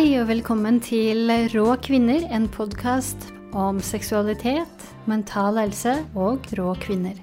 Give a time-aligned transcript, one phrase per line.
[0.00, 7.18] Hei og velkommen til Rå kvinner, en podkast om seksualitet, mental helse og rå kvinner.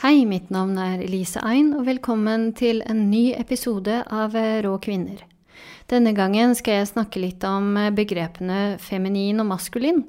[0.00, 4.32] Hei, mitt navn er Elise Ein, og velkommen til en ny episode av
[4.64, 5.20] Rå kvinner.
[5.92, 10.06] Denne gangen skal jeg snakke litt om begrepene feminin og maskulin,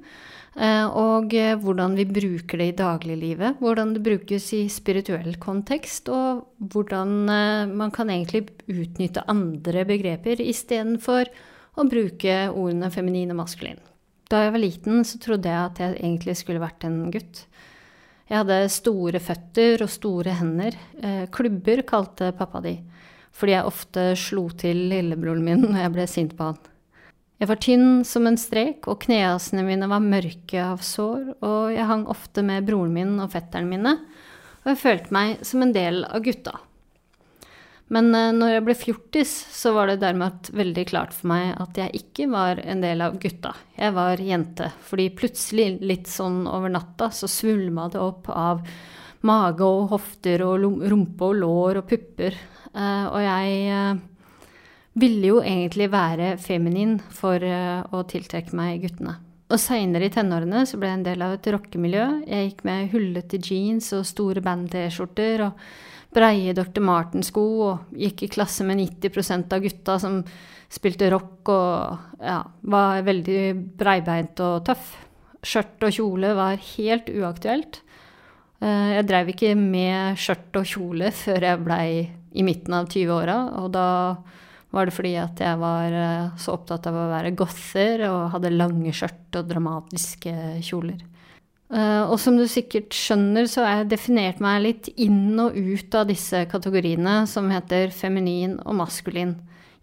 [0.58, 3.60] og hvordan vi bruker det i dagliglivet.
[3.62, 10.42] Hvordan det brukes i spirituell kontekst, og hvordan eh, man kan egentlig utnytte andre begreper
[10.42, 11.30] istedenfor
[11.78, 13.78] å bruke ordene feminin og maskulin.
[14.28, 17.46] Da jeg var liten, så trodde jeg at jeg egentlig skulle vært en gutt.
[18.28, 20.76] Jeg hadde store føtter og store hender.
[21.00, 22.80] Eh, klubber kalte pappa de,
[23.32, 26.60] fordi jeg ofte slo til lillebroren min når jeg ble sint på han.
[27.38, 31.86] Jeg var tynn som en strek, og knehasene mine var mørke av sår, og jeg
[31.86, 33.94] hang ofte med broren min og fetteren mine,
[34.64, 36.56] og jeg følte meg som en del av gutta.
[37.94, 41.78] Men eh, når jeg ble fjortis, så var det dermed veldig klart for meg at
[41.80, 43.54] jeg ikke var en del av gutta.
[43.78, 44.72] Jeg var jente.
[44.90, 48.66] Fordi plutselig, litt sånn over natta, så svulma det opp av
[49.28, 52.36] mage og hofter og rumpe og lår og pupper.
[52.74, 54.04] Eh, og jeg eh,
[54.98, 59.18] ville jo egentlig være feminin for å tiltrekke meg guttene.
[59.48, 62.08] Og seinere i tenårene så ble jeg en del av et rockemiljø.
[62.28, 65.46] Jeg gikk med hullete jeans og store band-T-skjorter.
[65.46, 65.70] og
[66.18, 66.84] breie Dr.
[66.84, 70.22] Marten-sko og gikk i klasse med 90% av gutta som
[70.72, 73.42] spilte rock og ja, var veldig
[73.80, 74.96] breibeint og tøff.
[75.46, 77.82] Skjørt og kjole var helt uaktuelt.
[78.60, 81.88] Eh, jeg drev ikke med skjørt og kjole før jeg blei
[82.38, 83.88] i midten av 20-åra, og da
[84.78, 88.54] var det fordi at jeg var eh, så opptatt av å være gother og hadde
[88.54, 90.34] lange skjørt og dramatiske
[90.66, 91.02] kjoler.
[91.68, 95.98] Uh, og som du sikkert skjønner, så har jeg definert meg litt inn og ut
[96.00, 99.34] av disse kategoriene som heter feminin og maskulin.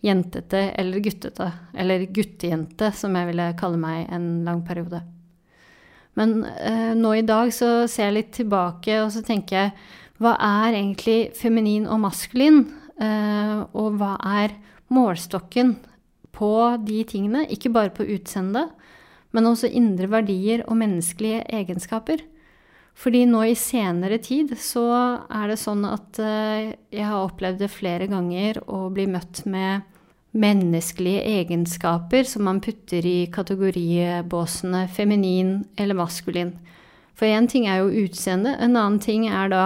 [0.04, 1.50] Jentete eller guttete.
[1.76, 5.02] Eller guttejente, som jeg ville kalle meg en lang periode.
[6.16, 9.74] Men eh, nå i dag så ser jeg litt tilbake, og så tenker jeg
[10.22, 12.62] hva er egentlig feminin og maskulin?
[13.02, 14.54] Eh, og hva er
[14.92, 15.76] målstokken
[16.34, 16.52] på
[16.84, 17.46] de tingene?
[17.52, 18.74] Ikke bare på utseendet
[19.34, 22.22] men også indre verdier og menneskelige egenskaper.
[22.94, 24.84] Fordi nå i senere tid så
[25.26, 29.82] er det sånn at eh, jeg har opplevd det flere ganger å bli møtt med
[30.34, 36.54] menneskelige egenskaper som man putter i kategoribåsene feminin eller maskulin.
[37.14, 39.64] For én ting er jo utseende, en annen ting er da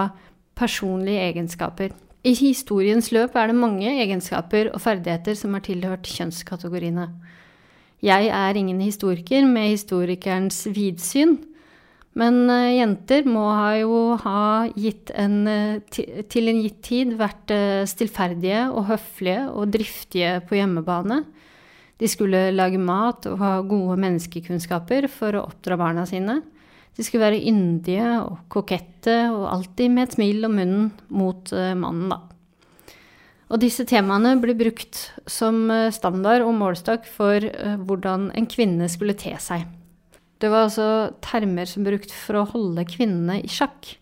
[0.57, 1.93] personlige egenskaper.
[2.19, 7.07] I historiens løp er det mange egenskaper og ferdigheter som har tilhørt kjønnskategoriene.
[8.03, 11.37] Jeg er ingen historiker med historikerens vidsyn,
[12.19, 15.99] men uh, jenter må ha jo ha gitt en, uh,
[16.31, 21.21] til en gitt tid vært uh, stillferdige og høflige og driftige på hjemmebane.
[21.99, 26.41] De skulle lage mat og ha gode menneskekunnskaper for å oppdra barna sine.
[26.97, 32.09] De skulle være yndige og kokette og alltid med et smil om munnen mot mannen,
[32.11, 32.19] da.
[33.49, 38.89] Og disse temaene ble brukt som eh, standard og målestokk for eh, hvordan en kvinne
[38.91, 39.65] skulle te seg.
[40.39, 40.89] Det var altså
[41.25, 43.95] termer som brukt for å holde kvinnene i sjakk.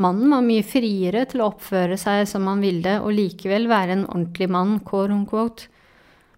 [0.00, 4.06] Mannen var mye friere til å oppføre seg som han ville, og likevel være en
[4.06, 5.66] ordentlig mann, quote unquote,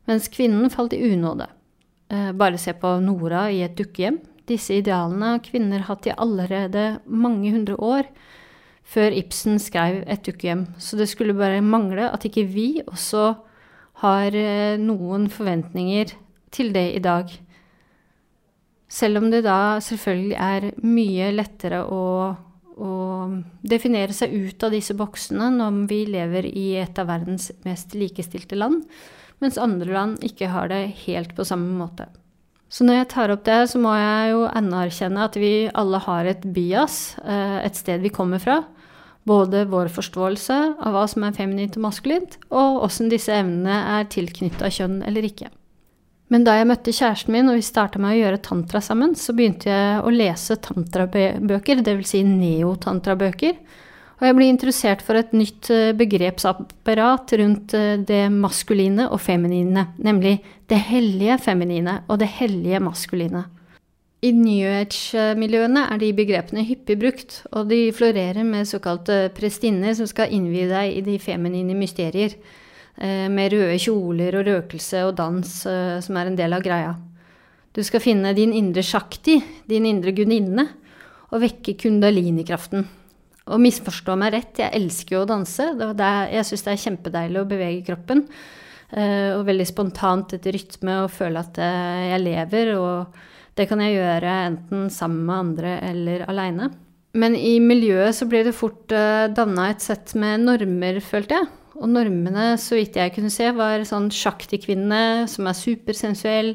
[0.09, 1.47] mens kvinnen falt i unåde.
[2.09, 4.19] Eh, bare se på Nora i et dukkehjem.
[4.49, 8.09] Disse idealene har kvinner hatt i allerede mange hundre år,
[8.85, 10.67] før Ibsen skrev Et dukkehjem.
[10.79, 13.33] Så det skulle bare mangle at ikke vi også
[14.05, 16.13] har eh, noen forventninger
[16.53, 17.31] til det i dag.
[18.91, 22.05] Selv om det da selvfølgelig er mye lettere å,
[22.77, 22.91] å
[23.65, 28.59] definere seg ut av disse boksene når vi lever i et av verdens mest likestilte
[28.59, 28.85] land,
[29.43, 32.07] mens andre land ikke har det helt på samme måte.
[32.75, 36.27] Så når jeg tar opp det, så må jeg jo anerkjenne at vi alle har
[36.27, 38.65] et bias, eh, et sted vi kommer fra.
[39.25, 44.11] Både vår forståelse av hva som er feminint og maskulint, og åssen disse evnene er
[44.11, 45.53] tilknytta kjønn eller ikke.
[46.35, 49.37] Men da jeg møtte kjæresten min og vi starta med å gjøre tantra sammen, så
[49.37, 52.11] begynte jeg å lese tantrabøker, dvs.
[52.11, 53.55] Si neotantrabøker.
[54.21, 59.89] Og jeg blir interessert for et nytt eh, begrepsapparat rundt eh, det maskuline og feminine,
[59.99, 60.37] nemlig
[60.71, 63.45] det hellige feminine og det hellige maskuline.
[64.25, 70.09] I New Age-miljøene er de begrepene hyppig brukt, og de florerer med såkalte prestinner som
[70.09, 72.39] skal innvie deg i de feminine mysterier,
[72.97, 75.59] eh, med røde kjoler og røkelse og dans
[76.07, 76.95] som er en del av greia.
[77.75, 80.71] Du skal finne din indre shakti, din indre gudinne,
[81.35, 82.87] og vekke kundalinikraften.
[83.53, 85.67] Og misforstå meg rett, jeg elsker jo å danse.
[86.33, 88.25] jeg syns det er kjempedeilig å bevege kroppen.
[88.95, 92.73] Uh, og veldig spontant etter rytme og føle at uh, jeg lever.
[92.79, 93.19] Og
[93.59, 96.71] det kan jeg gjøre enten sammen med andre eller aleine.
[97.15, 101.51] Men i miljøet så ble det fort uh, danna et sett med normer, følte jeg.
[101.75, 106.53] Og normene, så vidt jeg kunne se, var sånn sjaktikvinne som er supersensuell,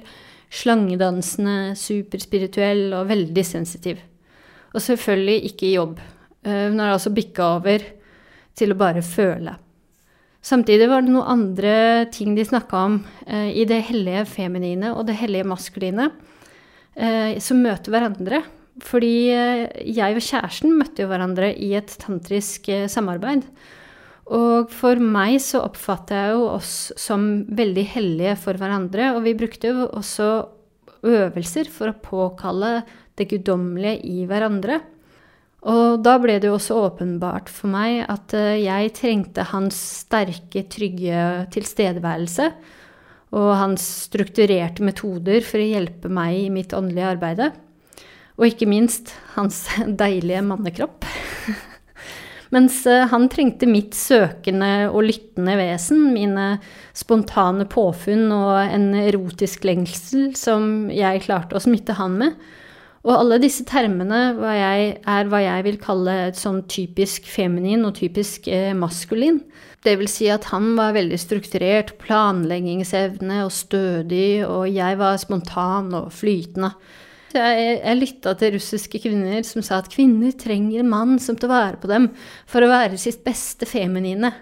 [0.49, 3.99] slangedansende, superspirituell og veldig sensitiv.
[4.73, 5.99] Og selvfølgelig ikke i jobb.
[6.43, 7.83] Eh, hun har altså bikka over
[8.57, 9.55] til å bare føle.
[10.39, 11.73] Samtidig var det noen andre
[12.15, 16.09] ting de snakka om eh, i det hellige feminine og det hellige maskuline,
[16.95, 18.43] eh, som møter hverandre.
[18.79, 23.43] Fordi jeg og kjæresten møtte jo hverandre i et tantrisk samarbeid.
[24.31, 27.25] Og for meg så oppfatter jeg jo oss som
[27.57, 30.29] veldig hellige for hverandre, og vi brukte jo også
[31.03, 32.71] øvelser for å påkalle
[33.19, 34.79] det guddommelige i hverandre.
[35.67, 40.63] Og da ble det jo også åpenbart for meg at eh, jeg trengte hans sterke,
[40.71, 42.51] trygge tilstedeværelse
[43.35, 47.49] og hans strukturerte metoder for å hjelpe meg i mitt åndelige arbeide.
[48.39, 49.65] Og ikke minst hans
[50.03, 51.03] deilige mannekropp.
[52.55, 56.47] Mens eh, han trengte mitt søkende og lyttende vesen, mine
[56.97, 62.39] spontane påfunn og en erotisk lengsel som jeg klarte å smitte han med.
[63.07, 67.95] Og alle disse termene jeg, er hva jeg vil kalle et sånn typisk feminin og
[67.99, 69.39] typisk eh, maskulin.
[69.85, 75.93] Det vil si at han var veldig strukturert, planleggingsevne og stødig, og jeg var spontan
[75.95, 76.73] og flytende.
[77.29, 81.51] Jeg, jeg lytta til russiske kvinner som sa at kvinner trenger en mann som tar
[81.51, 82.09] vare på dem
[82.49, 84.33] for å være sitt beste feminine.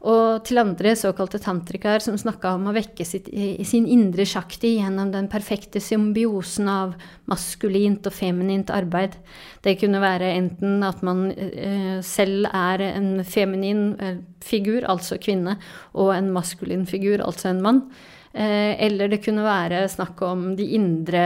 [0.00, 3.26] Og til andre såkalte tantrikaer som snakka om å vekke sitt,
[3.68, 6.94] sin indre sjakti gjennom den perfekte symbiosen av
[7.28, 9.18] maskulint og feminint arbeid.
[9.60, 15.58] Det kunne være enten at man eh, selv er en feminin eh, figur, altså kvinne,
[15.92, 17.84] og en maskulin figur, altså en mann.
[18.32, 21.22] Eh, eller det kunne være snakk om de indre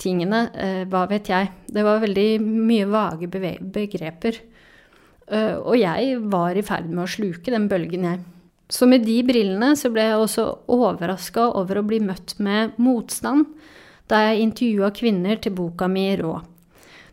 [0.00, 0.46] tingene.
[0.88, 1.52] Hva vet jeg.
[1.68, 4.40] Det var veldig mye vage begreper.
[5.26, 8.22] Eh, og jeg var i ferd med å sluke den bølgen, jeg.
[8.70, 13.46] Så med de brillene så ble jeg også overraska over å bli møtt med motstand
[14.10, 16.40] da jeg intervjua kvinner til boka mi Rå.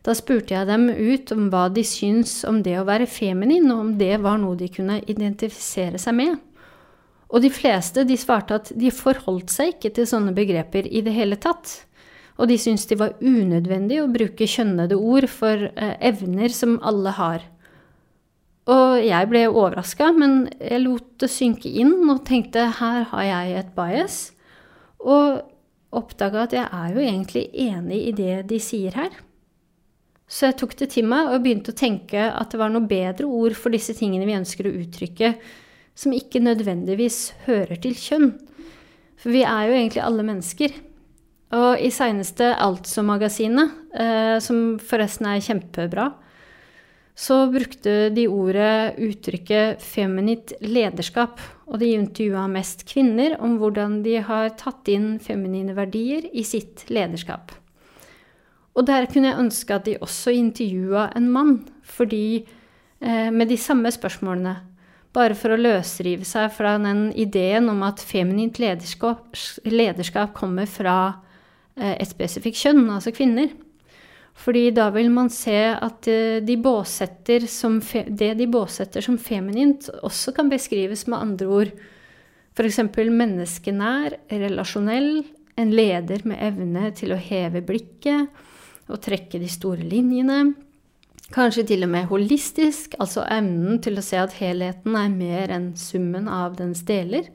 [0.03, 3.79] Da spurte jeg dem ut om hva de syns om det å være feminin, og
[3.85, 6.35] om det var noe de kunne identifisere seg med.
[7.33, 11.15] Og de fleste de svarte at de forholdt seg ikke til sånne begreper i det
[11.15, 11.71] hele tatt.
[12.37, 17.13] Og de syntes de var unødvendig å bruke kjønnede ord for eh, evner som alle
[17.17, 17.47] har.
[18.71, 23.57] Og jeg ble overraska, men jeg lot det synke inn og tenkte her har jeg
[23.59, 24.21] et bias.
[25.03, 25.41] Og
[25.93, 29.11] oppdaga at jeg er jo egentlig enig i det de sier her.
[30.31, 33.27] Så jeg tok det til meg og begynte å tenke at det var noe bedre
[33.27, 35.35] ord for disse tingene vi ønsker å uttrykke,
[35.93, 38.31] som ikke nødvendigvis hører til kjønn.
[39.19, 40.73] For vi er jo egentlig alle mennesker.
[41.53, 46.07] Og i seineste Altså-magasinet, eh, som forresten er kjempebra,
[47.15, 51.39] så brukte de ordet, uttrykket 'feminint lederskap'.
[51.67, 56.85] Og de intervjua mest kvinner om hvordan de har tatt inn feminine verdier i sitt
[56.89, 57.53] lederskap.
[58.75, 62.45] Og der kunne jeg ønske at de også intervjua en mann, fordi
[63.01, 64.55] eh, med de samme spørsmålene
[65.13, 69.37] bare for å løsrive seg fra den ideen om at feminint lederskap,
[69.69, 70.97] lederskap kommer fra
[71.77, 73.53] eh, et spesifikt kjønn, altså kvinner.
[74.33, 80.49] Fordi da vil man se at eh, de det de båsetter som feminint, også kan
[80.49, 81.71] beskrives med andre ord.
[82.53, 82.79] F.eks.
[83.09, 85.23] menneskenær, relasjonell,
[85.57, 88.29] en leder med evne til å heve blikket
[88.89, 90.53] og trekke de store linjene.
[91.33, 95.71] Kanskje til og med holistisk, altså evnen til å se at helheten er mer enn
[95.79, 97.29] summen av dens deler.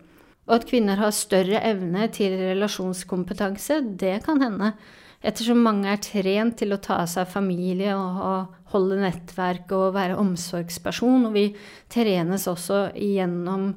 [0.46, 4.72] Og at kvinner har større evne til relasjonskompetanse, det kan hende,
[5.24, 10.18] ettersom mange er trent til å ta seg av familie og holde nettverk og være
[10.20, 11.46] omsorgsperson, og vi
[11.90, 13.72] trenes også gjennom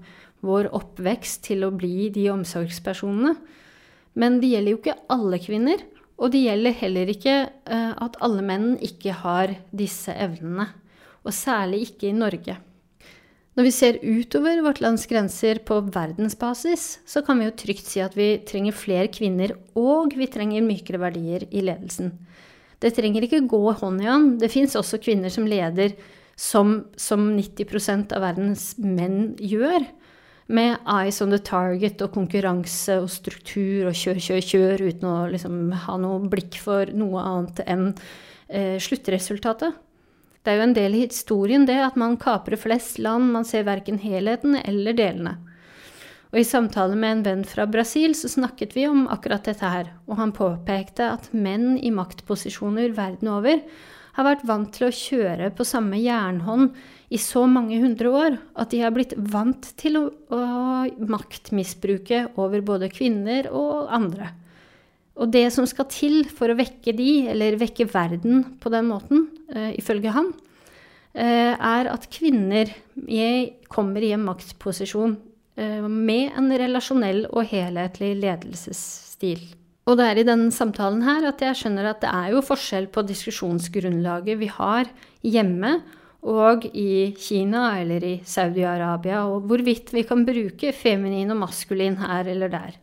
[0.45, 3.36] vår oppvekst til å bli de omsorgspersonene.
[4.17, 5.83] Men det gjelder jo ikke alle kvinner.
[6.21, 10.67] Og det gjelder heller ikke uh, at alle menn ikke har disse evnene.
[11.25, 12.57] Og særlig ikke i Norge.
[13.51, 18.00] Når vi ser utover vårt lands grenser på verdensbasis, så kan vi jo trygt si
[18.00, 22.13] at vi trenger flere kvinner, og vi trenger mykere verdier i ledelsen.
[22.81, 24.38] Det trenger ikke gå hånd i hånd.
[24.39, 25.98] Det fins også kvinner som leder
[26.39, 29.84] som, som 90% av verdens menn gjør
[30.51, 35.15] med eyes on the target og konkurranse og struktur og kjør, kjør, kjør, uten å
[35.31, 37.88] liksom ha noe blikk for noe annet enn
[38.48, 39.75] eh, sluttresultatet.
[40.41, 43.67] Det er jo en del i historien det at man kaprer flest land, man ser
[43.67, 45.38] verken helheten eller delene.
[46.31, 49.91] Og I samtale med en venn fra Brasil så snakket vi om akkurat dette her,
[50.07, 53.60] og han påpekte at menn i maktposisjoner verden over
[54.15, 56.74] har vært vant til å kjøre på samme jernhånd
[57.12, 60.41] i så mange hundre år at de har blitt vant til å, å
[61.12, 64.31] maktmisbruke over både kvinner og andre.
[65.21, 69.27] Og det som skal til for å vekke de, eller vekke verden på den måten,
[69.53, 72.73] uh, ifølge han, uh, er at kvinner
[73.71, 79.45] kommer i en maktposisjon uh, med en relasjonell og helhetlig ledelsesstil.
[79.89, 82.87] Og det er i denne samtalen her at jeg skjønner at det er jo forskjell
[82.93, 84.89] på diskusjonsgrunnlaget vi har
[85.25, 85.79] hjemme
[86.21, 92.29] og i Kina eller i Saudi-Arabia, og hvorvidt vi kan bruke feminin og maskulin her
[92.29, 92.77] eller der.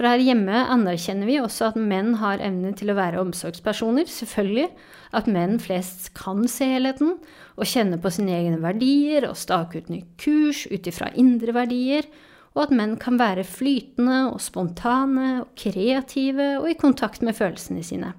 [0.00, 4.70] For her hjemme anerkjenner vi også at menn har evne til å være omsorgspersoner, selvfølgelig.
[5.12, 7.18] At menn flest kan se helheten
[7.60, 12.08] og kjenne på sine egne verdier og stake ut ny kurs ut ifra indre verdier.
[12.56, 17.84] Og at menn kan være flytende og spontane og kreative og i kontakt med følelsene
[17.84, 18.14] sine.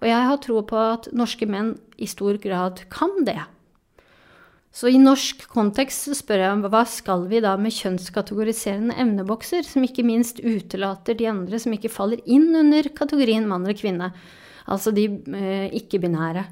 [0.00, 3.36] Og jeg har tro på at norske menn i stor grad kan det.
[4.72, 9.66] Så i norsk kontekst så spør jeg om hva skal vi da med kjønnskategoriserende evnebokser,
[9.68, 14.08] som ikke minst utelater de andre som ikke faller inn under kategorien mann eller kvinne,
[14.64, 16.46] altså de eh, ikke-binære.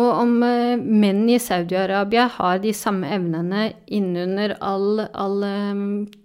[0.00, 5.82] Og om eh, menn i Saudi-Arabia har de samme evnene innunder all, all um,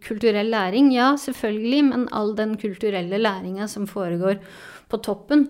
[0.08, 4.39] kulturell læring, ja, selvfølgelig, men all den kulturelle læringa som foregår
[4.88, 5.50] på toppen,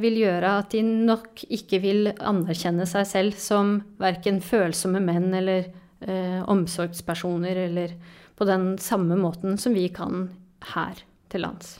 [0.00, 5.68] vil gjøre at de nok ikke vil anerkjenne seg selv som verken følsomme menn eller
[6.00, 7.92] eh, omsorgspersoner, eller
[8.38, 10.28] på den samme måten som vi kan
[10.74, 11.78] her til lands.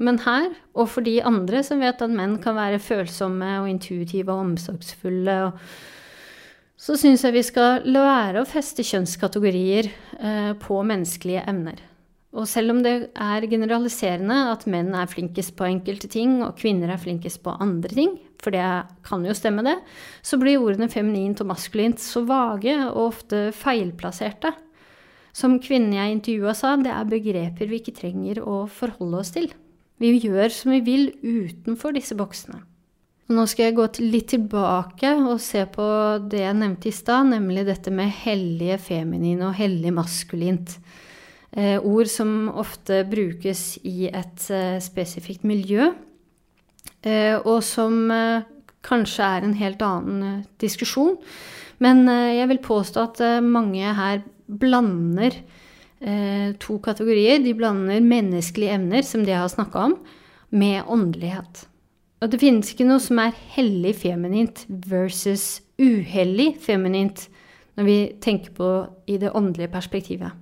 [0.00, 4.32] Men her, og for de andre som vet at menn kan være følsomme og intuitive
[4.32, 5.38] og omsorgsfulle,
[6.80, 11.80] så syns jeg vi skal la være å feste kjønnskategorier eh, på menneskelige evner.
[12.30, 16.92] Og selv om det er generaliserende at menn er flinkest på enkelte ting, og kvinner
[16.92, 18.62] er flinkest på andre ting, for det
[19.06, 19.76] kan jo stemme, det,
[20.22, 24.54] så blir ordene feminint og maskulint så vage og ofte feilplasserte.
[25.36, 29.50] Som kvinnen jeg intervjua sa, det er begreper vi ikke trenger å forholde oss til.
[30.00, 32.62] Vi gjør som vi vil utenfor disse boksene.
[33.30, 35.84] Og nå skal jeg gå litt tilbake og se på
[36.30, 40.78] det jeg nevnte i stad, nemlig dette med hellige feminin og hellig maskulint.
[41.50, 45.88] Eh, ord som ofte brukes i et eh, spesifikt miljø,
[47.02, 48.06] eh, og som
[48.86, 51.18] kanskje er en helt annen diskusjon.
[51.80, 55.32] Men jeg vil påstå at mange her blander
[56.60, 57.40] to kategorier.
[57.40, 59.94] De blander menneskelige evner, som de har snakka om,
[60.52, 61.64] med åndelighet.
[62.20, 67.26] Og det finnes ikke noe som er hellig feminint versus uhellig feminint
[67.76, 68.70] når vi tenker på
[69.08, 70.36] i det åndelige perspektivet.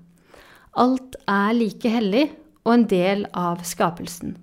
[0.79, 2.29] Alt er like hellig
[2.65, 4.37] og en del av skapelsen.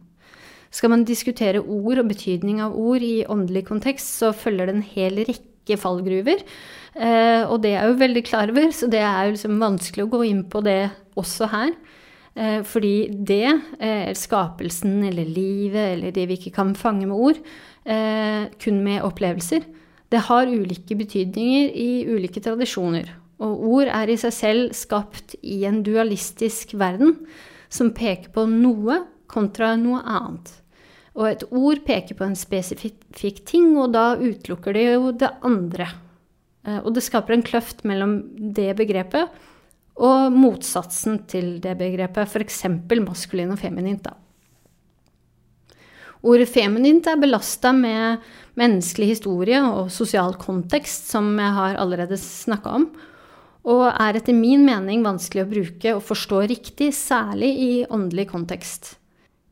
[0.76, 4.88] Skal man diskutere ord og betydning av ord i åndelig kontekst, så følger det en
[4.90, 6.42] hel rekke fallgruver.
[6.96, 10.12] Eh, og det er jo veldig klar over, så det er jo liksom vanskelig å
[10.12, 10.82] gå inn på det
[11.16, 11.72] også her.
[12.36, 17.40] Eh, fordi det, eh, skapelsen eller livet eller det vi ikke kan fange med ord,
[17.86, 19.64] eh, kun med opplevelser,
[20.12, 23.08] det har ulike betydninger i ulike tradisjoner.
[23.44, 27.18] Og ord er i seg selv skapt i en dualistisk verden
[27.72, 29.02] som peker på noe
[29.32, 30.52] kontra noe annet.
[31.16, 35.88] Og et ord peker på en spesifikk ting, og da utelukker det jo det andre.
[36.68, 38.20] Eh, og det skaper en kløft mellom
[38.56, 39.32] det begrepet
[39.96, 42.66] og motsatsen til det begrepet, f.eks.
[43.00, 44.04] maskulin og feminint.
[44.04, 44.16] da.
[46.26, 48.24] Ordet feminint er belasta med
[48.60, 52.90] menneskelig historie og sosial kontekst, som jeg har allerede snakka om
[53.66, 58.96] og er etter min mening vanskelig å bruke og forstå riktig, særlig i åndelig kontekst.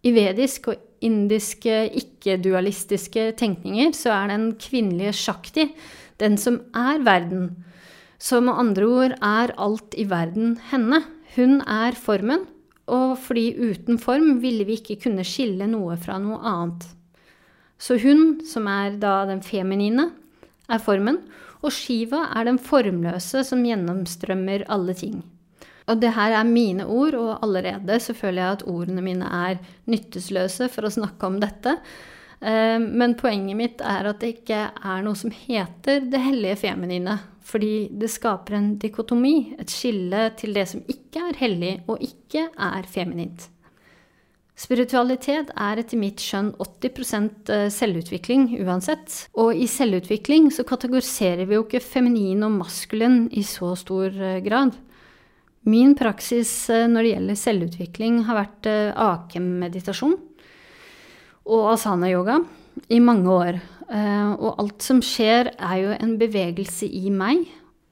[0.06, 5.68] I vedisk og indiske ikke-dualistiske tenkninger så er den kvinnelige shakti
[6.22, 7.50] den som er verden.
[8.22, 11.02] Så med andre ord er alt i verden henne.
[11.36, 12.46] Hun er formen,
[12.88, 16.86] og fordi uten form ville vi ikke kunne skille noe fra noe annet.
[17.82, 20.12] Så hun, som er da den feminine,
[20.70, 21.18] er formen,
[21.64, 25.22] og Shiva er den formløse som gjennomstrømmer alle ting.
[25.90, 29.60] Og det her er mine ord, og allerede så føler jeg at ordene mine er
[29.92, 31.76] nyttesløse for å snakke om dette.
[32.40, 37.18] Eh, men poenget mitt er at det ikke er noe som heter det hellige feminine.
[37.44, 42.48] Fordi det skaper en dikotomi, et skille til det som ikke er hellig og ikke
[42.52, 43.50] er feminint.
[44.54, 47.14] Spiritualitet er etter mitt skjønn 80
[47.50, 49.26] eh, selvutvikling uansett.
[49.42, 54.42] Og i selvutvikling så kategoriserer vi jo ikke feminin og maskulin i så stor eh,
[54.46, 54.78] grad.
[55.66, 60.20] Min praksis eh, når det gjelder selvutvikling, har vært akem-meditasjon
[61.50, 62.38] og asana-yoga
[62.94, 63.58] i mange år.
[63.94, 67.44] Og alt som skjer, er jo en bevegelse i meg.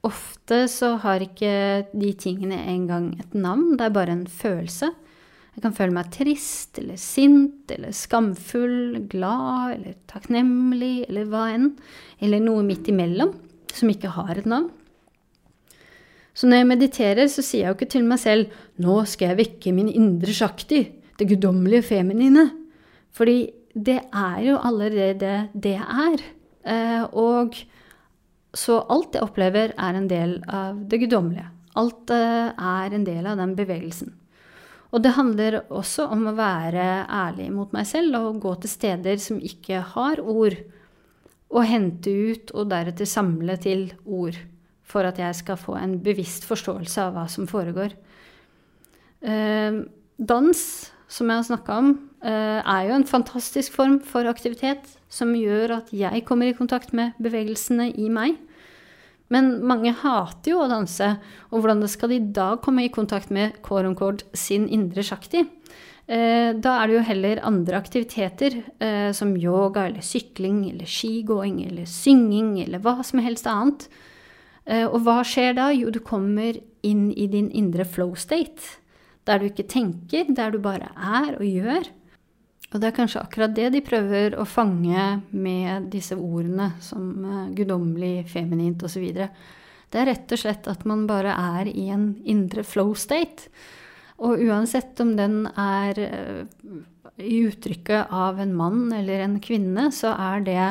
[0.08, 1.52] Ofte så har ikke
[1.92, 4.88] de tingene engang et navn, det er bare en følelse.
[5.52, 11.72] Jeg kan føle meg trist eller sint eller skamfull, glad eller takknemlig eller hva enn.
[12.24, 13.34] Eller noe midt imellom
[13.72, 14.70] som ikke har et navn.
[16.32, 19.40] Så når jeg mediterer, så sier jeg jo ikke til meg selv 'Nå skal jeg
[19.42, 22.50] vekke min indre sjakti', det guddommelige feminine.
[23.12, 26.24] Fordi det er jo allerede det jeg er.
[26.64, 27.54] Eh, og
[28.54, 31.48] så alt jeg opplever, er en del av det guddommelige.
[31.76, 34.12] Alt eh, er en del av den bevegelsen.
[34.92, 39.20] Og det handler også om å være ærlig mot meg selv og gå til steder
[39.22, 40.58] som ikke har ord,
[41.52, 44.38] og hente ut og deretter samle til ord
[44.88, 47.94] for at jeg skal få en bevisst forståelse av hva som foregår.
[49.24, 49.82] Eh,
[50.16, 50.62] dans,
[51.08, 51.92] som jeg har snakka om,
[52.24, 56.92] eh, er jo en fantastisk form for aktivitet som gjør at jeg kommer i kontakt
[56.92, 58.36] med bevegelsene i meg.
[59.32, 61.14] Men mange hater jo å danse,
[61.50, 65.46] og hvordan skal de da komme i kontakt med quote sin indre shakti?
[66.12, 71.62] Eh, da er det jo heller andre aktiviteter, eh, som yoga eller sykling eller skigåing
[71.64, 73.86] eller synging eller hva som helst annet.
[74.66, 75.70] Eh, og hva skjer da?
[75.72, 78.78] Jo, du kommer inn i din indre flow state.
[79.24, 81.88] Der du ikke tenker, der du bare er og gjør.
[82.72, 87.50] Og det er kanskje akkurat det de prøver å fange med disse ordene som uh,
[87.52, 89.04] guddommelig, feminint osv.
[89.12, 93.50] Det er rett og slett at man bare er i en indre flow state.
[94.22, 96.78] Og uansett om den er uh,
[97.20, 100.66] i uttrykket av en mann eller en kvinne, så er det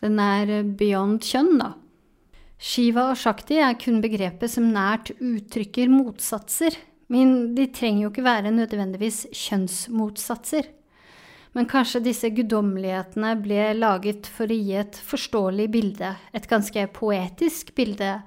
[0.00, 1.74] Den er beyond kjønn, da.
[2.60, 6.76] Shiva og Shakti er kun begrepet som nært uttrykker motsatser.
[7.12, 10.68] Men de trenger jo ikke være nødvendigvis kjønnsmotsatser.
[11.52, 17.74] Men kanskje disse guddommelighetene ble laget for å gi et forståelig bilde, et ganske poetisk
[17.74, 18.20] bilde,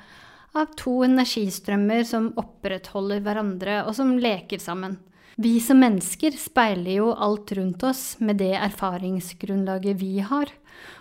[0.53, 4.99] av to energistrømmer som opprettholder hverandre, og som leker sammen.
[5.41, 10.51] Vi som mennesker speiler jo alt rundt oss med det erfaringsgrunnlaget vi har.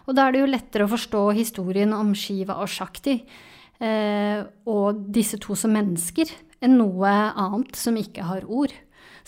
[0.07, 4.41] Og da er det jo lettere å forstå historien om Shiva og Shakti eh,
[4.73, 6.33] og disse to som mennesker,
[6.65, 8.73] enn noe annet som ikke har ord.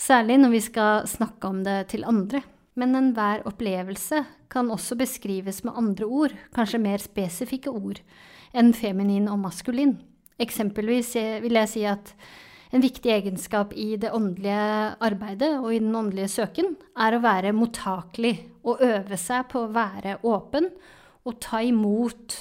[0.01, 2.41] Særlig når vi skal snakke om det til andre.
[2.75, 8.01] Men enhver opplevelse kan også beskrives med andre ord, kanskje mer spesifikke ord,
[8.55, 9.95] enn feminin og maskulin.
[10.41, 12.11] Eksempelvis vil jeg si at
[12.75, 17.55] en viktig egenskap i det åndelige arbeidet og i den åndelige søken er å være
[17.55, 18.33] mottakelig
[18.67, 20.67] og øve seg på å være åpen
[21.25, 22.35] og ta imot,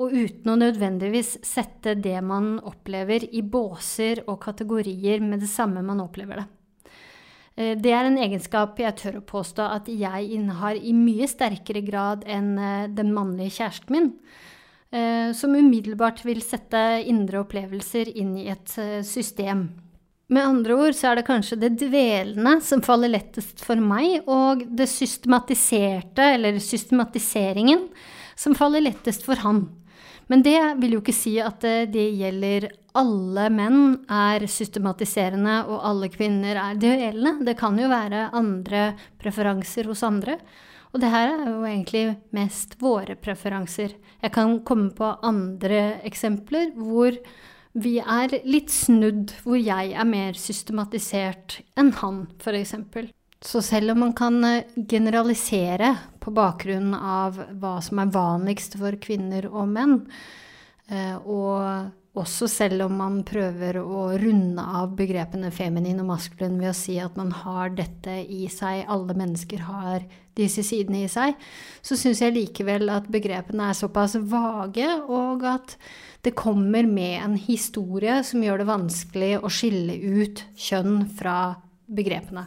[0.00, 5.82] og uten å nødvendigvis sette det man opplever i båser og kategorier med det samme
[5.84, 6.46] man opplever det.
[7.60, 11.82] Eh, det er en egenskap jeg tør å påstå at jeg innehar i mye sterkere
[11.84, 14.08] grad enn eh, den mannlige kjæresten min,
[14.94, 19.68] eh, som umiddelbart vil sette indre opplevelser inn i et system.
[20.30, 24.62] Med andre ord så er det kanskje det dvelende som faller lettest for meg, og
[24.78, 27.88] det systematiserte, eller systematiseringen,
[28.38, 29.64] som faller lettest for han.
[30.30, 36.10] Men det vil jo ikke si at det gjelder alle menn er systematiserende og alle
[36.12, 37.46] kvinner er duellende.
[37.46, 40.38] Det kan jo være andre preferanser hos andre.
[40.90, 43.94] Og det her er jo egentlig mest våre preferanser.
[44.22, 47.14] Jeg kan komme på andre eksempler hvor
[47.78, 52.74] vi er litt snudd, hvor jeg er mer systematisert enn han, f.eks.
[53.40, 54.42] Så selv om man kan
[54.76, 59.94] generalisere på bakgrunn av hva som er vanligst for kvinner og menn,
[60.92, 61.88] eh, og
[62.20, 66.98] også selv om man prøver å runde av begrepene feminin og maskulin ved å si
[67.00, 70.04] at man har dette i seg, alle mennesker har
[70.36, 71.36] disse sidene i seg,
[71.80, 75.76] så syns jeg likevel at begrepene er såpass vage, og at
[76.26, 81.38] det kommer med en historie som gjør det vanskelig å skille ut kjønn fra
[81.90, 82.44] begrepene.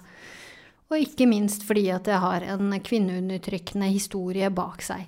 [0.93, 5.07] Og ikke minst fordi at det har en kvinneundertrykkende historie bak seg.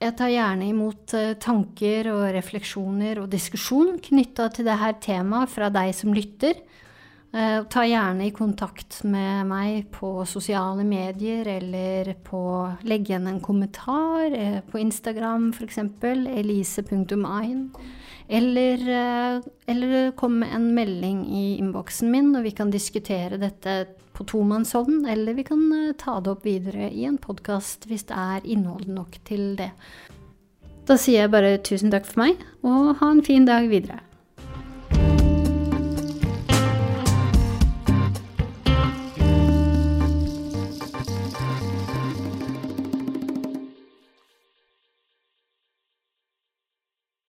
[0.00, 5.68] Jeg tar gjerne imot eh, tanker og refleksjoner og diskusjon knytta til dette temaet fra
[5.72, 6.60] deg som lytter.
[7.32, 12.42] Eh, ta gjerne i kontakt med meg på sosiale medier eller på
[12.88, 15.80] Legg igjen en kommentar eh, på Instagram f.eks.
[16.36, 17.68] elise.ein.
[18.30, 23.74] Eller, eh, eller kom med en melding i innboksen min, og vi kan diskutere dette
[24.14, 28.14] på tomannshånd, eller vi kan eh, ta det opp videre i en podkast hvis det
[28.14, 29.72] er innhold nok til det.
[30.86, 33.98] Da sier jeg bare tusen takk for meg, og ha en fin dag videre.